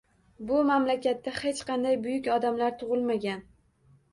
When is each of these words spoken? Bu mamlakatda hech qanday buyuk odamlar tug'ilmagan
Bu 0.51 0.55
mamlakatda 0.69 1.33
hech 1.41 1.61
qanday 1.67 1.99
buyuk 2.07 2.31
odamlar 2.39 2.75
tug'ilmagan 2.81 3.45